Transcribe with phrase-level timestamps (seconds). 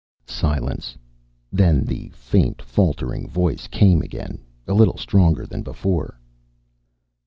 [0.25, 0.97] Silence.
[1.51, 6.17] Then the faint, faltering voice came again, a little stronger than before.